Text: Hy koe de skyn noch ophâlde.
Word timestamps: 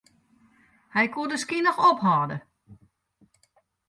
Hy 0.93 1.05
koe 1.13 1.29
de 1.31 1.37
skyn 1.41 1.63
noch 1.65 1.81
ophâlde. 1.89 2.37